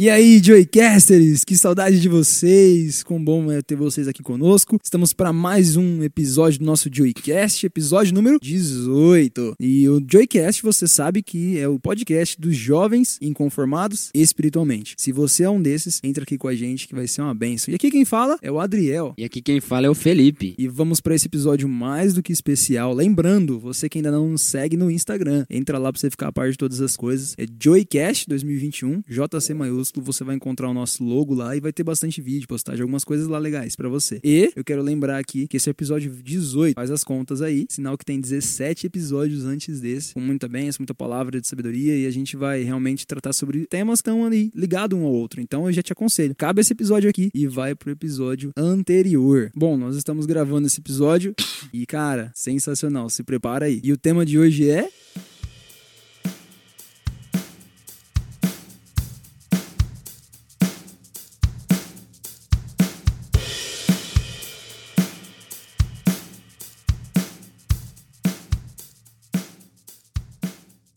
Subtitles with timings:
[0.00, 4.78] E aí, Joycasters, que saudade de vocês, com bom é ter vocês aqui conosco.
[4.80, 9.56] Estamos para mais um episódio do nosso Joycast, episódio número 18.
[9.58, 14.94] E o Joycast, você sabe que é o podcast dos jovens inconformados espiritualmente.
[14.96, 17.72] Se você é um desses, entra aqui com a gente que vai ser uma benção.
[17.72, 19.14] E aqui quem fala é o Adriel.
[19.18, 20.54] E aqui quem fala é o Felipe.
[20.56, 22.94] E vamos para esse episódio mais do que especial.
[22.94, 26.32] Lembrando, você que ainda não nos segue no Instagram, entra lá para você ficar a
[26.32, 27.34] par de todas as coisas.
[27.36, 31.82] É Joycast 2021, JC maiúsculo você vai encontrar o nosso logo lá e vai ter
[31.82, 34.20] bastante vídeo, postagem, algumas coisas lá legais para você.
[34.22, 38.04] E eu quero lembrar aqui que esse episódio 18, faz as contas aí, sinal que
[38.04, 42.36] tem 17 episódios antes desse, com muita bênção, muita palavra de sabedoria e a gente
[42.36, 45.40] vai realmente tratar sobre temas que estão ali ligados um ao outro.
[45.40, 49.50] Então eu já te aconselho, cabe esse episódio aqui e vai pro episódio anterior.
[49.54, 51.34] Bom, nós estamos gravando esse episódio
[51.72, 53.80] e cara, sensacional, se prepara aí.
[53.82, 54.88] E o tema de hoje é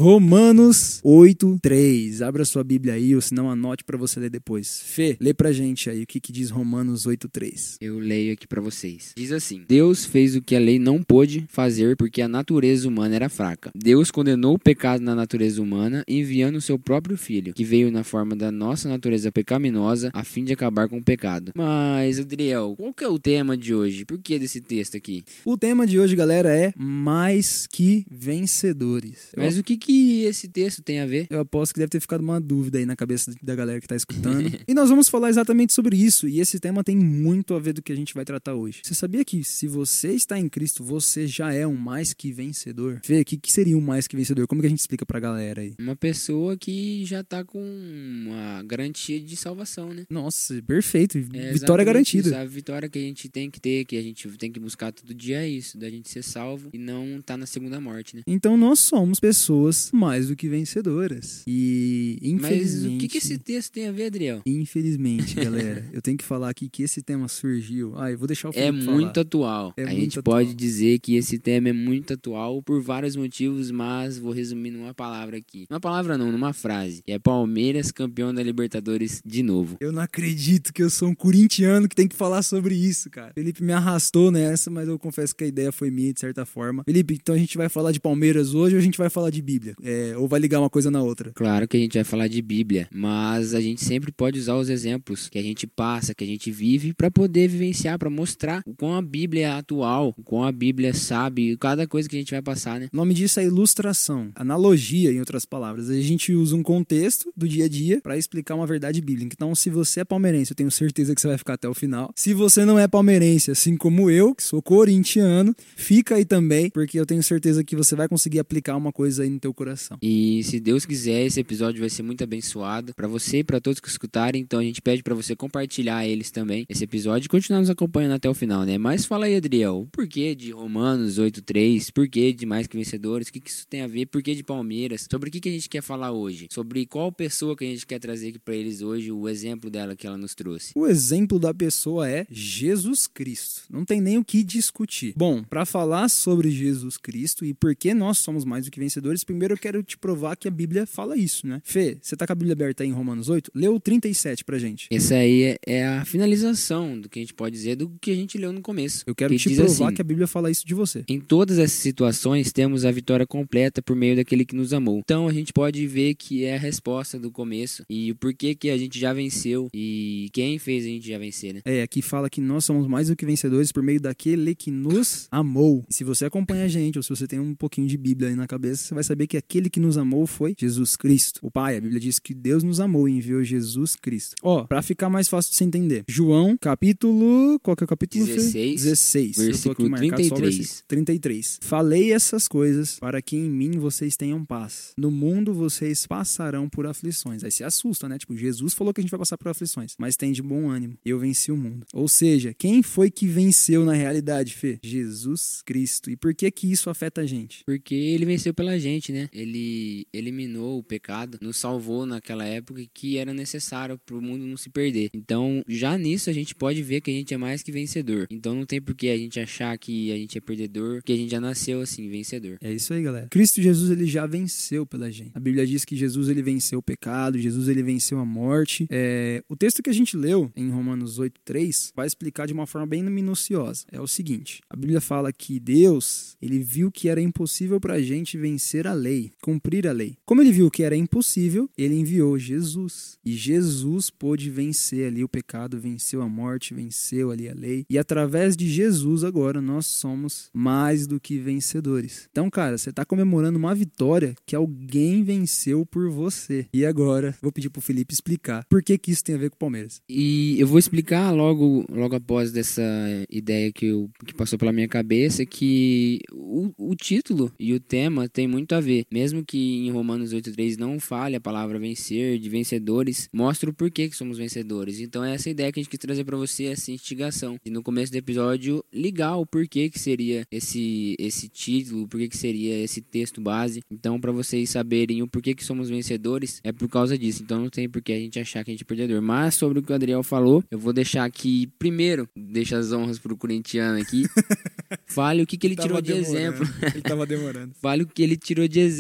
[0.02, 2.24] Romanos 8, 3.
[2.24, 4.82] Abra sua Bíblia aí, ou se não, anote para você ler depois.
[4.84, 7.78] Fê, lê pra gente aí o que, que diz Romanos 8, 3.
[7.80, 9.14] Eu leio aqui para vocês.
[9.16, 13.16] Diz assim: Deus fez o que a lei não pôde fazer porque a natureza humana
[13.16, 13.70] era fraca.
[13.76, 18.04] Deus condenou o pecado na natureza humana, enviando o seu próprio filho, que veio na
[18.04, 21.52] forma da nossa natureza pecaminosa, a fim de acabar com o pecado.
[21.56, 24.04] Mas, Adriel, qual que é o tema de hoje?
[24.04, 25.24] Por que desse texto aqui?
[25.46, 29.30] O tema de hoje, galera, é mais que vencedores.
[29.38, 31.28] Mas o que que que esse texto tem a ver?
[31.30, 33.96] Eu aposto que deve ter ficado uma dúvida aí na cabeça da galera que tá
[33.96, 34.50] escutando.
[34.68, 36.28] e nós vamos falar exatamente sobre isso.
[36.28, 38.82] E esse tema tem muito a ver do que a gente vai tratar hoje.
[38.84, 43.02] Você sabia que se você está em Cristo, você já é um mais que vencedor?
[43.04, 44.48] Fê, o que, que seria um mais que vencedor?
[44.48, 45.74] Como que a gente explica pra galera aí?
[45.80, 50.06] Uma pessoa que já tá com uma garantia de salvação, né?
[50.10, 51.18] Nossa, perfeito.
[51.34, 52.30] É vitória garantida.
[52.30, 52.38] Isso.
[52.38, 55.14] A vitória que a gente tem que ter, que a gente tem que buscar todo
[55.14, 58.22] dia é isso, da gente ser salvo e não tá na segunda morte, né?
[58.26, 61.44] Então nós somos pessoas mais do que vencedoras.
[61.48, 62.84] E infelizmente.
[62.88, 64.42] Mas o que, que esse texto tem a ver, Adriel?
[64.46, 67.94] Infelizmente, galera, eu tenho que falar aqui que esse tema surgiu.
[67.98, 69.22] Ah, eu vou deixar o É muito falar.
[69.22, 69.74] atual.
[69.78, 70.38] É a muito gente atual.
[70.38, 74.94] pode dizer que esse tema é muito atual por vários motivos, mas vou resumir numa
[74.94, 75.66] palavra aqui.
[75.70, 77.02] Uma palavra não, numa frase.
[77.04, 79.78] Que é Palmeiras campeão da Libertadores de novo.
[79.80, 83.32] Eu não acredito que eu sou um corintiano que tem que falar sobre isso, cara.
[83.34, 86.84] Felipe me arrastou nessa, mas eu confesso que a ideia foi minha, de certa forma.
[86.84, 89.42] Felipe, então a gente vai falar de Palmeiras hoje ou a gente vai falar de
[89.42, 89.71] Bíblia?
[89.84, 91.32] É, ou vai ligar uma coisa na outra?
[91.34, 94.70] Claro que a gente vai falar de Bíblia, mas a gente sempre pode usar os
[94.70, 98.74] exemplos que a gente passa, que a gente vive, para poder vivenciar, para mostrar o
[98.74, 102.32] quão a Bíblia é atual, o quão a Bíblia sabe cada coisa que a gente
[102.32, 102.88] vai passar, né?
[102.92, 105.90] O nome disso é ilustração, analogia, em outras palavras.
[105.90, 109.34] A gente usa um contexto do dia a dia para explicar uma verdade bíblica.
[109.36, 112.12] Então, se você é palmeirense, eu tenho certeza que você vai ficar até o final.
[112.16, 117.00] Se você não é palmeirense, assim como eu, que sou corintiano, fica aí também, porque
[117.00, 119.98] eu tenho certeza que você vai conseguir aplicar uma coisa aí no teu coração.
[120.02, 123.80] E se Deus quiser, esse episódio vai ser muito abençoado para você e para todos
[123.80, 124.42] que escutarem.
[124.42, 128.14] Então a gente pede para você compartilhar eles também, esse episódio, e continuar nos acompanhando
[128.14, 128.78] até o final, né?
[128.78, 131.92] Mas fala aí, Adriel, por que de Romanos 8:3?
[131.92, 133.28] Por que de mais que vencedores?
[133.28, 134.08] O que, que isso tem a ver?
[134.08, 135.08] Por que de Palmeiras?
[135.10, 136.48] Sobre o que, que a gente quer falar hoje?
[136.50, 139.96] Sobre qual pessoa que a gente quer trazer aqui para eles hoje, o exemplo dela
[139.96, 140.72] que ela nos trouxe.
[140.76, 143.64] O exemplo da pessoa é Jesus Cristo.
[143.70, 145.14] Não tem nem o que discutir.
[145.16, 149.24] Bom, para falar sobre Jesus Cristo e por que nós somos mais do que vencedores,
[149.24, 151.62] primeiro eu quero te provar que a Bíblia fala isso, né?
[151.64, 153.52] Fê, você tá com a Bíblia aberta aí em Romanos 8?
[153.54, 154.88] Lê o 37 pra gente.
[154.92, 158.16] Essa aí é, é a finalização do que a gente pode dizer do que a
[158.16, 159.04] gente leu no começo.
[159.06, 161.04] Eu quero que te provar assim, que a Bíblia fala isso de você.
[161.08, 165.00] Em todas essas situações, temos a vitória completa por meio daquele que nos amou.
[165.00, 168.70] Então a gente pode ver que é a resposta do começo e o porquê que
[168.70, 171.62] a gente já venceu e quem fez a gente já vencer, né?
[171.66, 175.28] É, aqui fala que nós somos mais do que vencedores por meio daquele que nos
[175.32, 175.86] amou.
[175.90, 178.36] E se você acompanha a gente, ou se você tem um pouquinho de Bíblia aí
[178.36, 181.40] na cabeça, você vai saber que aquele que nos amou foi Jesus Cristo.
[181.44, 184.36] O Pai, a Bíblia diz que Deus nos amou e enviou Jesus Cristo.
[184.42, 186.04] Ó, para ficar mais fácil de você entender.
[186.08, 188.26] João, capítulo, qual que é o capítulo?
[188.26, 188.84] 16.
[188.84, 189.38] 16.
[189.38, 190.84] Versículo 33.
[190.88, 191.60] 33.
[191.62, 194.94] Falei essas coisas para que em mim vocês tenham paz.
[194.98, 197.44] No mundo vocês passarão por aflições.
[197.44, 198.18] Aí se assusta, né?
[198.18, 200.98] Tipo, Jesus falou que a gente vai passar por aflições, mas tem de bom ânimo.
[201.06, 201.86] Eu venci o mundo.
[201.94, 204.80] Ou seja, quem foi que venceu na realidade, Fê?
[204.84, 206.10] Jesus Cristo.
[206.10, 207.64] E por que que isso afeta a gente?
[207.66, 209.21] Porque ele venceu pela gente, né?
[209.22, 209.30] Né?
[209.34, 214.58] Ele eliminou o pecado, nos salvou naquela época que era necessário para o mundo não
[214.58, 215.10] se perder.
[215.14, 218.28] Então, já nisso a gente pode ver que a gente é mais que vencedor.
[218.30, 221.16] Então não tem por que a gente achar que a gente é perdedor, que a
[221.16, 222.58] gente já nasceu assim, vencedor.
[222.62, 223.28] É isso aí, galera.
[223.30, 225.32] Cristo Jesus ele já venceu pela gente.
[225.34, 228.88] A Bíblia diz que Jesus ele venceu o pecado, Jesus ele venceu a morte.
[228.90, 229.44] É...
[229.48, 233.04] O texto que a gente leu em Romanos 8:3 vai explicar de uma forma bem
[233.04, 233.86] minuciosa.
[233.92, 238.02] É o seguinte: a Bíblia fala que Deus ele viu que era impossível para a
[238.02, 239.11] gente vencer a lei,
[239.42, 240.16] cumprir a lei.
[240.26, 245.30] Como ele viu que era impossível, ele enviou Jesus e Jesus pôde vencer ali o
[245.30, 247.86] pecado, venceu a morte, venceu ali a lei.
[247.90, 252.28] E através de Jesus agora nós somos mais do que vencedores.
[252.32, 256.68] Então, cara, você está comemorando uma vitória que alguém venceu por você.
[256.74, 259.56] E agora, vou pedir pro Felipe explicar por que, que isso tem a ver com
[259.56, 260.02] o Palmeiras.
[260.10, 262.84] E eu vou explicar logo, logo após dessa
[263.30, 268.28] ideia que, eu, que passou pela minha cabeça que o, o título e o tema
[268.30, 269.01] tem muito a ver.
[269.10, 274.10] Mesmo que em Romanos 8,3 não fale a palavra vencer, de vencedores, mostra o porquê
[274.10, 275.00] que somos vencedores.
[275.00, 277.58] Então, é essa ideia que a gente quis trazer para você, essa instigação.
[277.66, 282.28] E no começo do episódio, ligar o porquê que seria esse, esse título, o porquê
[282.28, 283.82] que seria esse texto base.
[283.90, 287.44] Então, para vocês saberem o porquê que somos vencedores, é por causa disso.
[287.44, 289.22] Então, não tem porquê a gente achar que a gente é perdedor.
[289.22, 293.20] Mas, sobre o que o Adriel falou, eu vou deixar aqui, primeiro, deixa as honras
[293.20, 294.24] pro corintiano aqui.
[295.06, 296.68] Fale o que, que ele tirou de exemplo.
[296.82, 297.74] Ele tava demorando.
[297.82, 298.91] Fale o que ele tirou de exemplo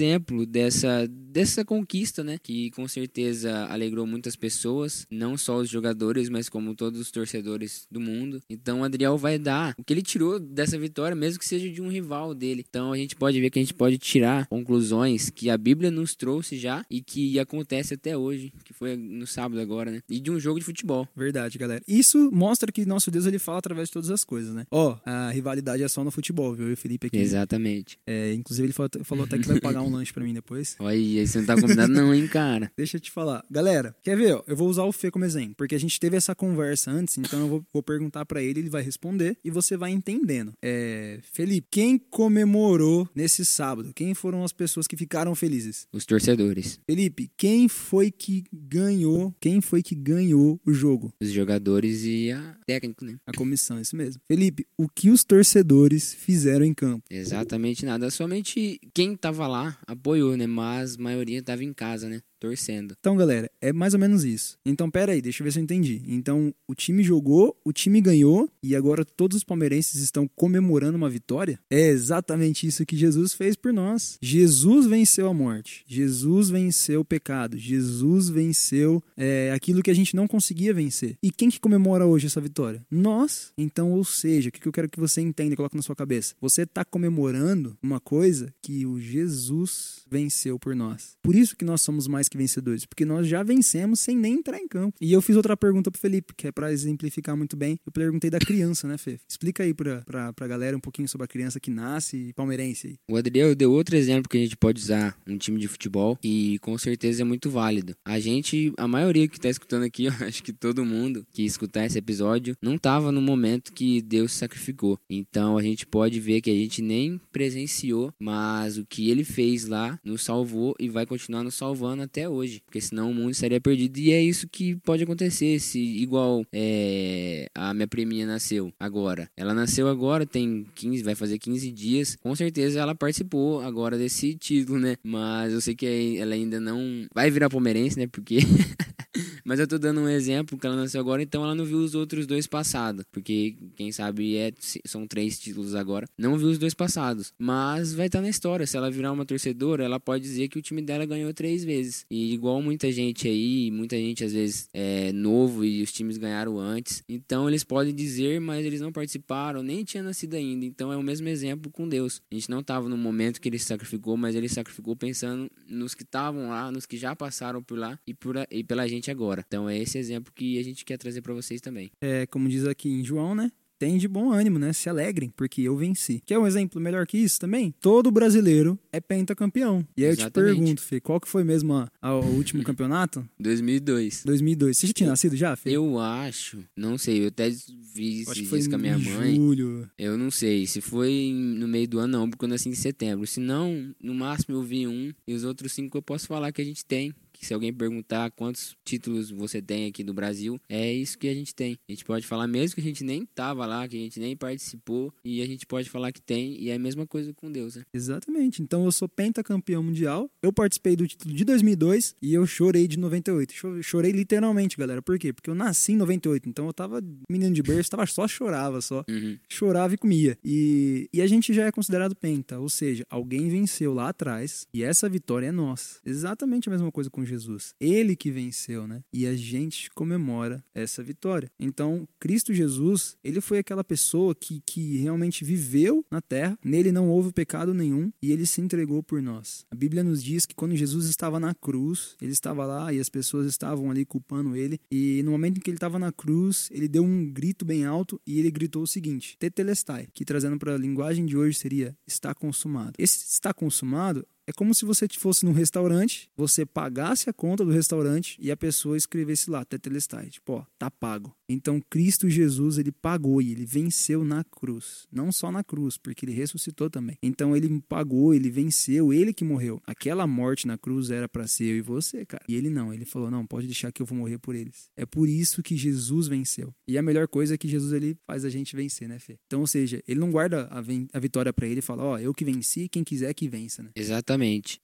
[0.46, 2.38] dessa, dessa conquista, né?
[2.42, 7.88] Que com certeza alegrou muitas pessoas, não só os jogadores, mas como todos os torcedores
[7.90, 8.42] do mundo.
[8.50, 11.82] Então o Adriel vai dar o que ele tirou dessa vitória, mesmo que seja de
[11.82, 12.66] um rival dele.
[12.68, 16.16] Então a gente pode ver que a gente pode tirar conclusões que a Bíblia nos
[16.16, 20.02] trouxe já e que acontece até hoje, que foi no sábado agora, né?
[20.10, 21.08] E de um jogo de futebol.
[21.16, 21.82] Verdade, galera.
[21.88, 24.66] Isso mostra que nosso Deus ele fala através de todas as coisas, né?
[24.70, 26.70] Ó, a rivalidade é só no futebol, viu?
[26.70, 27.18] E o Felipe aqui.
[27.18, 27.98] Exatamente.
[28.06, 30.76] É, inclusive ele falou, falou até que vai pagar um lanche para mim depois.
[30.80, 32.72] Olha, aí você não tá combinado não, hein, cara?
[32.76, 33.44] Deixa eu te falar.
[33.50, 34.36] Galera, quer ver?
[34.36, 37.18] Ó, eu vou usar o Fê como exemplo, porque a gente teve essa conversa antes,
[37.18, 40.54] então eu vou, vou perguntar para ele, ele vai responder e você vai entendendo.
[40.62, 43.92] É, Felipe, quem comemorou nesse sábado?
[43.94, 45.88] Quem foram as pessoas que ficaram felizes?
[45.92, 46.80] Os torcedores.
[46.86, 49.34] Felipe, quem foi que ganhou?
[49.40, 51.14] Quem foi que ganhou o jogo?
[51.22, 53.18] Os jogadores e a técnico, né?
[53.26, 54.22] A comissão, isso mesmo.
[54.28, 57.04] Felipe, o que os torcedores fizeram em campo?
[57.10, 58.10] Exatamente nada.
[58.10, 60.48] Somente quem tava lá apoiou, né?
[60.48, 62.22] Mas a maioria tava em casa, né?
[62.42, 62.96] Torcendo.
[63.00, 64.58] Então, galera, é mais ou menos isso.
[64.66, 66.02] Então, pera aí, deixa eu ver se eu entendi.
[66.08, 71.08] Então, o time jogou, o time ganhou e agora todos os palmeirenses estão comemorando uma
[71.08, 71.60] vitória?
[71.70, 74.18] É exatamente isso que Jesus fez por nós.
[74.20, 75.84] Jesus venceu a morte.
[75.86, 77.60] Jesus venceu o pecado.
[77.60, 81.18] Jesus venceu é, aquilo que a gente não conseguia vencer.
[81.22, 82.84] E quem que comemora hoje essa vitória?
[82.90, 83.54] Nós.
[83.56, 86.34] Então, ou seja, o que eu quero que você entenda e coloque na sua cabeça?
[86.42, 91.16] Você está comemorando uma coisa que o Jesus venceu por nós.
[91.22, 94.58] Por isso que nós somos mais que vencedores, porque nós já vencemos sem nem entrar
[94.58, 94.96] em campo.
[95.02, 97.78] E eu fiz outra pergunta pro Felipe, que é para exemplificar muito bem.
[97.86, 99.20] Eu perguntei da criança, né, Fê?
[99.28, 102.98] Explica aí pra, pra, pra galera um pouquinho sobre a criança que nasce palmeirense.
[103.10, 106.58] O Adriel deu outro exemplo que a gente pode usar um time de futebol e
[106.60, 107.96] com certeza é muito válido.
[108.06, 111.86] A gente, a maioria que tá escutando aqui, eu acho que todo mundo que escutar
[111.86, 114.98] esse episódio não tava no momento que Deus sacrificou.
[115.10, 119.66] Então a gente pode ver que a gente nem presenciou, mas o que ele fez
[119.66, 123.60] lá nos salvou e vai continuar nos salvando até hoje, porque senão o mundo estaria
[123.60, 123.98] perdido.
[123.98, 129.30] E é isso que pode acontecer, se igual é, a minha priminha nasceu agora.
[129.36, 132.16] Ela nasceu agora, tem 15, vai fazer 15 dias.
[132.16, 134.96] Com certeza ela participou agora desse título, né?
[135.04, 138.08] Mas eu sei que ela ainda não vai virar palmeirense, né?
[138.08, 138.40] Porque
[139.52, 141.94] Mas eu tô dando um exemplo que ela nasceu agora, então ela não viu os
[141.94, 143.04] outros dois passados.
[143.12, 144.54] Porque, quem sabe, é,
[144.86, 146.08] são três títulos agora.
[146.18, 147.34] Não viu os dois passados.
[147.38, 148.66] Mas vai estar tá na história.
[148.66, 152.06] Se ela virar uma torcedora, ela pode dizer que o time dela ganhou três vezes.
[152.10, 156.58] E igual muita gente aí, muita gente às vezes é novo e os times ganharam
[156.58, 157.04] antes.
[157.10, 160.64] Então eles podem dizer, mas eles não participaram, nem tinha nascido ainda.
[160.64, 162.22] Então é o mesmo exemplo com Deus.
[162.32, 165.94] A gente não estava no momento que ele se sacrificou, mas ele sacrificou pensando nos
[165.94, 169.41] que estavam lá, nos que já passaram por lá e, por, e pela gente agora.
[169.46, 171.92] Então é esse exemplo que a gente quer trazer para vocês também.
[172.02, 173.52] É, como diz aqui em João, né?
[173.82, 174.72] tem de bom ânimo, né?
[174.74, 176.22] Se alegrem, porque eu venci.
[176.24, 177.74] Quer um exemplo melhor que isso também?
[177.82, 179.84] Todo brasileiro é pentacampeão.
[179.98, 180.38] E aí Exatamente.
[180.38, 183.28] eu te pergunto, Fê, qual que foi mesmo a, a, o último campeonato?
[183.40, 184.22] 2002.
[184.24, 184.78] 2002.
[184.78, 185.72] Você já tinha nascido já, Fê?
[185.72, 186.64] Eu acho.
[186.78, 189.36] Não sei, eu até vi isso com a minha mãe.
[189.36, 189.90] julho.
[189.98, 190.68] Eu não sei.
[190.68, 193.26] Se foi no meio do ano, não, porque eu nasci em setembro.
[193.26, 195.12] Se não, no máximo eu vi um.
[195.28, 198.30] E os outros cinco eu posso falar que a gente tem que se alguém perguntar
[198.32, 201.76] quantos títulos você tem aqui do Brasil, é isso que a gente tem.
[201.90, 204.38] A gente pode falar mesmo que a gente nem tava lá, que a gente nem
[204.38, 207.76] participou, e a gente pode falar que tem, e é a mesma coisa com Deus,
[207.76, 207.84] né?
[207.92, 208.62] Exatamente.
[208.62, 210.30] Então eu sou pentacampeão mundial.
[210.42, 213.82] Eu participei do título de 2002 e eu chorei de 98.
[213.82, 215.02] Chorei literalmente, galera.
[215.02, 215.34] Por quê?
[215.34, 219.04] Porque eu nasci em 98, então eu tava menino de berço, tava só chorava só.
[219.10, 219.38] Uhum.
[219.50, 220.38] Chorava e comia.
[220.46, 224.84] E, e a gente já é considerado penta, ou seja, alguém venceu lá atrás e
[224.84, 226.00] essa vitória é nossa.
[226.06, 227.74] Exatamente a mesma coisa com Jesus.
[227.80, 229.02] Ele que venceu, né?
[229.14, 231.50] E a gente comemora essa vitória.
[231.60, 237.10] Então, Cristo Jesus, ele foi aquela pessoa que, que realmente viveu na terra, nele não
[237.10, 239.66] houve pecado nenhum e ele se entregou por nós.
[239.72, 243.10] A Bíblia nos diz que quando Jesus estava na cruz, ele estava lá e as
[243.10, 246.88] pessoas estavam ali culpando ele, e no momento em que ele estava na cruz, ele
[246.88, 250.78] deu um grito bem alto e ele gritou o seguinte: Tetelestai, que trazendo para a
[250.78, 252.94] linguagem de hoje seria está consumado.
[252.98, 257.72] Esse está consumado é como se você fosse num restaurante, você pagasse a conta do
[257.72, 261.36] restaurante e a pessoa escrevesse lá, Tetelestai, tipo, ó, tá pago.
[261.48, 265.08] Então Cristo Jesus, ele pagou e ele venceu na cruz.
[265.12, 267.18] Não só na cruz, porque ele ressuscitou também.
[267.22, 269.82] Então ele pagou, ele venceu, ele que morreu.
[269.86, 272.44] Aquela morte na cruz era para ser eu e você, cara.
[272.48, 274.90] E ele não, ele falou: "Não, pode deixar que eu vou morrer por eles".
[274.96, 276.74] É por isso que Jesus venceu.
[276.88, 279.38] E a melhor coisa é que Jesus ele faz a gente vencer, né, Fê?
[279.46, 280.80] Então, ou seja, ele não guarda a,
[281.14, 283.84] a vitória para ele e fala: "Ó, oh, eu que venci, quem quiser que vença",
[283.84, 283.92] né?
[283.96, 284.31] Exatamente.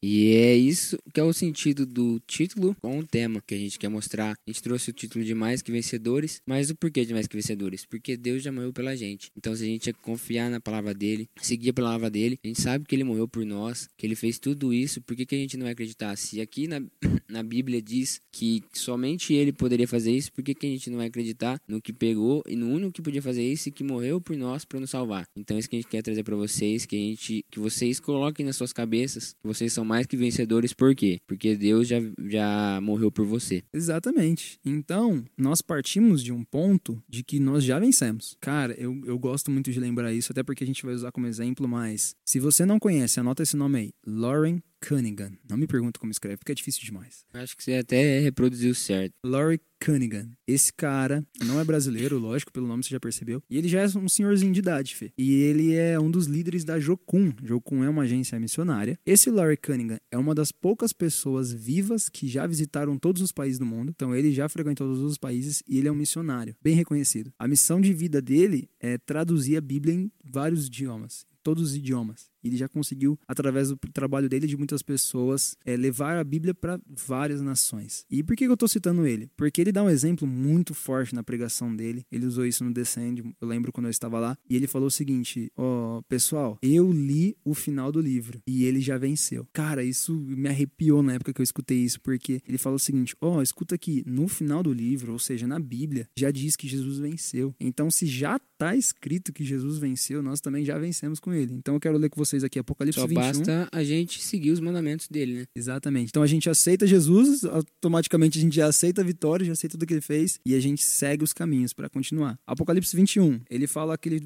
[0.01, 3.79] E é isso que é o sentido do título com o tema que a gente
[3.79, 4.31] quer mostrar.
[4.31, 7.35] A gente trouxe o título de mais que vencedores, mas o porquê de mais que
[7.35, 7.85] vencedores?
[7.85, 9.31] Porque Deus já morreu pela gente.
[9.37, 12.85] Então, se a gente confiar na palavra dele, seguir a palavra dele, a gente sabe
[12.85, 15.57] que ele morreu por nós, que ele fez tudo isso, por que, que a gente
[15.57, 16.15] não vai acreditar?
[16.17, 16.81] Se aqui na,
[17.27, 20.97] na Bíblia diz que somente ele poderia fazer isso, por que, que a gente não
[20.97, 24.19] vai acreditar no que pegou e no único que podia fazer isso e que morreu
[24.19, 25.25] por nós para nos salvar?
[25.35, 27.99] Então, é isso que a gente quer trazer para vocês, que a gente, que vocês
[27.99, 31.19] coloquem nas suas cabeças vocês são mais que vencedores, por quê?
[31.25, 33.63] Porque Deus já, já morreu por você.
[33.73, 34.59] Exatamente.
[34.65, 38.37] Então, nós partimos de um ponto de que nós já vencemos.
[38.39, 41.27] Cara, eu, eu gosto muito de lembrar isso, até porque a gente vai usar como
[41.27, 45.31] exemplo, mas se você não conhece, anota esse nome aí: Lauren Cunningham.
[45.49, 47.25] Não me pergunta como escreve, porque é difícil demais.
[47.33, 49.13] Acho que você até reproduziu certo.
[49.23, 50.29] Laurie Cunningham.
[50.47, 53.41] Esse cara não é brasileiro, lógico, pelo nome você já percebeu.
[53.49, 55.11] E ele já é um senhorzinho de idade, Fê.
[55.17, 57.31] E ele é um dos líderes da Jocum.
[57.43, 58.99] Jocum é uma agência missionária.
[59.05, 63.59] Esse Laurie Cunningham é uma das poucas pessoas vivas que já visitaram todos os países
[63.59, 63.91] do mundo.
[63.95, 67.31] Então ele já frequentou todos os países e ele é um missionário, bem reconhecido.
[67.37, 72.29] A missão de vida dele é traduzir a Bíblia em vários idiomas todos os idiomas.
[72.47, 76.79] Ele já conseguiu, através do trabalho dele, de muitas pessoas, é, levar a Bíblia para
[76.87, 78.05] várias nações.
[78.09, 79.29] E por que eu estou citando ele?
[79.37, 82.05] Porque ele dá um exemplo muito forte na pregação dele.
[82.11, 84.37] Ele usou isso no Descend, eu lembro quando eu estava lá.
[84.49, 88.65] E ele falou o seguinte: Ó, oh, pessoal, eu li o final do livro e
[88.65, 89.47] ele já venceu.
[89.53, 93.15] Cara, isso me arrepiou na época que eu escutei isso, porque ele falou o seguinte:
[93.21, 96.67] Ó, oh, escuta aqui, no final do livro, ou seja, na Bíblia, já diz que
[96.67, 97.53] Jesus venceu.
[97.59, 101.53] Então, se já está escrito que Jesus venceu, nós também já vencemos com ele.
[101.53, 103.21] Então eu quero ler com vocês aqui Apocalipse Só 21.
[103.21, 105.45] basta a gente seguir os mandamentos dele, né?
[105.55, 106.09] Exatamente.
[106.09, 109.87] Então a gente aceita Jesus, automaticamente a gente já aceita a vitória, já aceita tudo
[109.87, 112.39] que ele fez e a gente segue os caminhos para continuar.
[112.45, 114.21] Apocalipse 21, ele fala aquele,